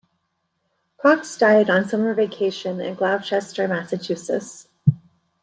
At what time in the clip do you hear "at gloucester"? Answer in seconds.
2.81-3.67